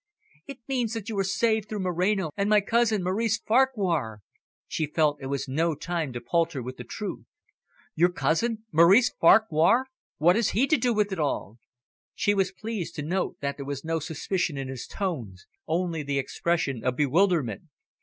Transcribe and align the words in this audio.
"It 0.47 0.57
means 0.67 0.93
that 0.95 1.09
you 1.09 1.19
are 1.19 1.23
saved 1.23 1.69
through 1.69 1.81
Moreno, 1.81 2.31
and 2.35 2.49
my 2.49 2.59
cousin 2.59 3.03
Maurice 3.03 3.37
Farquhar." 3.37 4.21
She 4.67 4.87
felt 4.87 5.21
it 5.21 5.27
was 5.27 5.47
no 5.47 5.75
time 5.75 6.11
to 6.13 6.19
palter 6.19 6.63
with 6.63 6.77
the 6.77 6.83
truth. 6.83 7.27
"Your 7.93 8.09
cousin, 8.11 8.63
Maurice 8.71 9.13
Farquhar! 9.21 9.85
What 10.17 10.35
has 10.35 10.49
he 10.57 10.65
to 10.65 10.77
do 10.77 10.91
with 10.91 11.11
it 11.11 11.19
all?" 11.19 11.59
She 12.15 12.33
was 12.33 12.51
pleased 12.51 12.95
to 12.95 13.03
note 13.03 13.37
that 13.41 13.57
there 13.57 13.65
was 13.67 13.85
no 13.85 13.99
suspicion 13.99 14.57
in 14.57 14.69
his 14.69 14.87
tones, 14.87 15.45
only 15.67 16.01
the 16.01 16.17
expression 16.17 16.83
of 16.83 16.95
bewilderment. 16.95 17.65